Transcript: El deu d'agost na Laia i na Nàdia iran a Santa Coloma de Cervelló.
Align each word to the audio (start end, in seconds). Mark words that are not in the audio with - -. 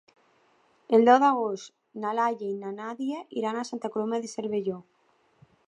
El 0.97 1.03
deu 1.09 1.19
d'agost 1.23 1.73
na 2.05 2.13
Laia 2.21 2.47
i 2.47 2.57
na 2.63 2.71
Nàdia 2.79 3.21
iran 3.43 3.61
a 3.61 3.67
Santa 3.73 3.93
Coloma 3.97 4.21
de 4.25 4.33
Cervelló. 4.33 4.79